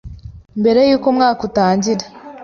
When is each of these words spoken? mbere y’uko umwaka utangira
mbere 0.59 0.79
y’uko 0.89 1.05
umwaka 1.13 1.41
utangira 1.49 2.05